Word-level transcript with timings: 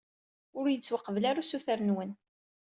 Ur 0.59 0.65
yettwaqbel 0.69 1.23
ara 1.29 1.41
usuter-nwen. 1.43 2.11